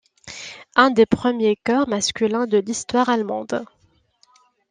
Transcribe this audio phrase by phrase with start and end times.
[0.75, 3.63] Un des premiers chœurs masculins de l'histoire allemande.